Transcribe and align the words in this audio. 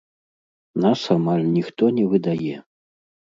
Нас 0.85 1.01
амаль 1.17 1.43
ніхто 1.57 1.91
не 1.99 2.05
выдае. 2.15 2.57